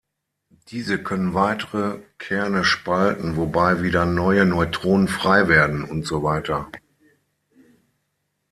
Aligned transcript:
Diese 0.69 0.97
können 0.97 1.35
weitere 1.35 1.99
Kerne 2.17 2.63
spalten, 2.63 3.35
wobei 3.35 3.83
wieder 3.83 4.03
neue 4.07 4.47
Neutronen 4.47 5.07
frei 5.07 5.47
werden 5.47 5.83
usw. 5.83 6.57